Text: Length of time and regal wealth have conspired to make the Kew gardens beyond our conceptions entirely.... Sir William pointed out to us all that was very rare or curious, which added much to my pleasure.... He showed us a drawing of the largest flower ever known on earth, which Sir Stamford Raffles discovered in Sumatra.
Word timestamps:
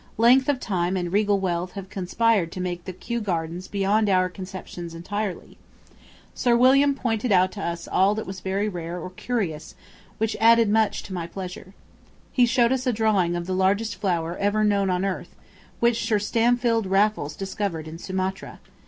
Length 0.17 0.49
of 0.49 0.59
time 0.59 0.97
and 0.97 1.13
regal 1.13 1.37
wealth 1.39 1.73
have 1.73 1.87
conspired 1.91 2.51
to 2.53 2.59
make 2.59 2.85
the 2.85 2.91
Kew 2.91 3.21
gardens 3.21 3.67
beyond 3.67 4.09
our 4.09 4.29
conceptions 4.29 4.95
entirely.... 4.95 5.59
Sir 6.33 6.57
William 6.57 6.95
pointed 6.95 7.31
out 7.31 7.51
to 7.51 7.61
us 7.61 7.87
all 7.87 8.15
that 8.15 8.25
was 8.25 8.39
very 8.39 8.67
rare 8.67 8.99
or 8.99 9.11
curious, 9.11 9.75
which 10.17 10.35
added 10.39 10.69
much 10.71 11.03
to 11.03 11.13
my 11.13 11.27
pleasure.... 11.27 11.75
He 12.31 12.47
showed 12.47 12.71
us 12.71 12.87
a 12.87 12.91
drawing 12.93 13.35
of 13.35 13.45
the 13.45 13.53
largest 13.53 13.95
flower 13.95 14.35
ever 14.37 14.63
known 14.63 14.89
on 14.89 15.05
earth, 15.05 15.35
which 15.79 16.03
Sir 16.07 16.17
Stamford 16.17 16.87
Raffles 16.87 17.35
discovered 17.35 17.87
in 17.87 17.99
Sumatra. 17.99 18.59